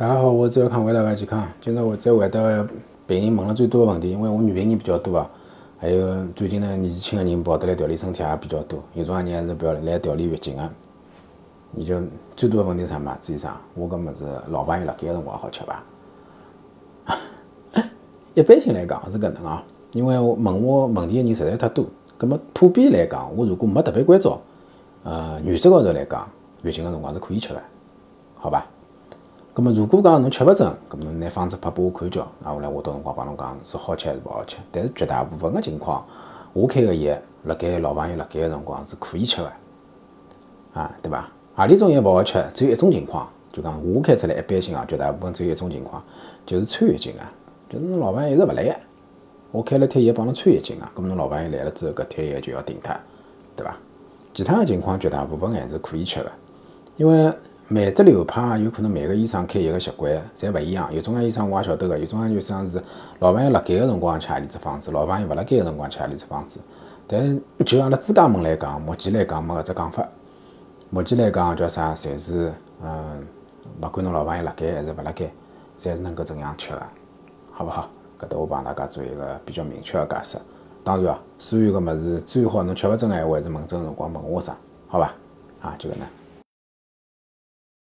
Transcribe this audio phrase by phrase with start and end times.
[0.00, 1.46] 大家好，我是周康，为大家健康。
[1.60, 2.40] 今朝我再回答
[3.06, 5.30] 病人问了最多的问题，因为我女病人比较多啊，
[5.78, 10.72] 还有最近呢年纪轻的人跑得来调理身体也比较多，有种人还是不要来调理月经啊。
[11.72, 12.00] 你就
[12.34, 13.18] 最多的问题是啥嘛？
[13.20, 15.82] 朱医生，我搿物事老朋友辣盖个辰光好吃伐？
[18.32, 19.62] 一般性来讲是搿能啊，
[19.92, 21.84] 因为我问我问题的人实在太多。
[22.16, 24.40] 葛末普遍来讲，我如果没特别关照，
[25.02, 26.26] 呃，原则高头来讲，
[26.62, 27.60] 月经个辰光是可以吃个，
[28.36, 28.64] 好伐？
[29.60, 34.56] 葛末如果讲侬吃勿准，葛末侬拿方子拍拨我看叫，啊，后来我到辰光帮侬讲是好吃还是勿好吃。
[34.72, 36.02] 但是绝大部分个情况，
[36.54, 37.14] 我开个药，
[37.44, 39.52] 辣盖老朋友辣盖个辰光是可以吃个，
[40.72, 41.28] 啊，对伐？
[41.54, 42.42] 何里种药勿好吃？
[42.54, 46.02] 只有一种情况，就讲我开出来一般性啊，绝大部分只有一种情况，
[46.46, 47.30] 就是穿月经啊，
[47.68, 48.80] 就是侬老朋友一直勿来。
[49.52, 52.96] 我开了贴药帮侬穿月经啊，咁侬老朋友来了之后，搿贴药就要停脱，
[53.54, 53.76] 对伐？
[54.32, 56.32] 其他个情况绝大部分还是可以吃的，
[56.96, 57.30] 因为
[57.72, 60.92] 每只流派有可能每个医生开药个习惯侪勿一样。
[60.92, 62.82] 有种医生我也晓得个，有种医生是
[63.20, 66.58] 老朋友辣盖个辰光吃何里只方子，老朋友勿辣盖个辰光吃何里只方子。
[67.06, 70.04] 但就阿拉朱家门来讲，目前来讲没搿只讲法。
[70.90, 73.24] 目前来讲叫啥，侪是嗯，
[73.80, 75.26] 勿管侬老朋友辣盖还是勿辣盖，
[75.78, 76.82] 侪是能够正常吃个，
[77.52, 77.88] 好勿好？
[78.18, 80.38] 搿搭我帮大家做一个比较明确个解释。
[80.82, 84.56] 当然哦，所有个物事最好侬吃勿准个闲话，还是问诊辰光问我啥，
[84.88, 85.12] 好伐？
[85.60, 86.19] 啊，就搿能。